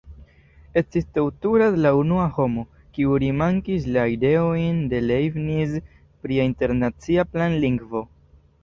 [0.79, 2.63] Estis Couturat la unua homo,
[2.97, 5.79] kiu rimarkis la ideojn de Leibniz
[6.25, 8.09] pri internacia planlingvo.